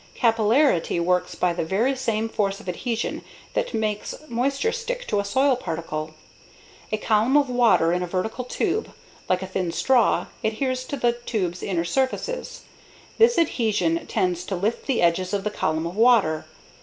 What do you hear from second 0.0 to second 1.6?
Capillarity works by